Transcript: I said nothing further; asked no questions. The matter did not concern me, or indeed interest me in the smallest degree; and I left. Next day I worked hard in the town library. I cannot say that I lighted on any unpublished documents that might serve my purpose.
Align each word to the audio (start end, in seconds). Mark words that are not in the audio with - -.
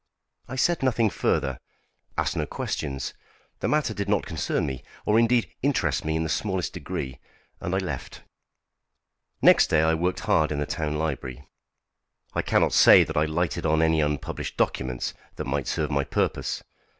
I 0.47 0.55
said 0.55 0.81
nothing 0.81 1.11
further; 1.11 1.59
asked 2.17 2.35
no 2.35 2.47
questions. 2.47 3.13
The 3.59 3.67
matter 3.67 3.93
did 3.93 4.09
not 4.09 4.25
concern 4.25 4.65
me, 4.65 4.81
or 5.05 5.19
indeed 5.19 5.53
interest 5.61 6.03
me 6.05 6.15
in 6.15 6.23
the 6.23 6.27
smallest 6.29 6.73
degree; 6.73 7.19
and 7.59 7.75
I 7.75 7.77
left. 7.77 8.23
Next 9.43 9.67
day 9.67 9.83
I 9.83 9.93
worked 9.93 10.21
hard 10.21 10.51
in 10.51 10.57
the 10.57 10.65
town 10.65 10.97
library. 10.97 11.47
I 12.33 12.41
cannot 12.41 12.73
say 12.73 13.03
that 13.03 13.15
I 13.15 13.25
lighted 13.25 13.63
on 13.63 13.83
any 13.83 14.01
unpublished 14.01 14.57
documents 14.57 15.13
that 15.35 15.45
might 15.45 15.67
serve 15.67 15.91
my 15.91 16.03
purpose. 16.03 16.63